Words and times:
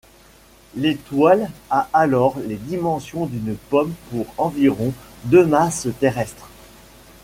L'étoile 0.75 1.51
a 1.69 1.87
alors 1.93 2.39
les 2.39 2.55
dimensions 2.55 3.27
d'une 3.27 3.55
pomme 3.69 3.93
pour 4.09 4.25
environ 4.39 4.93
deux 5.25 5.45
masses 5.45 5.89
terrestres. 5.99 6.49